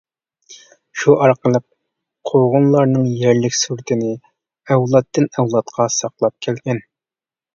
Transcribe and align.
شۇ 1.01 1.15
ئارقىلىق 1.25 1.65
قوغۇنلارنىڭ 2.29 3.05
يەرلىك 3.19 3.57
سورتىنى 3.59 4.09
ئەۋلادتىن-ئەۋلادقا 4.73 5.87
ساقلاپ 5.97 6.37
كەلگەن. 6.47 6.83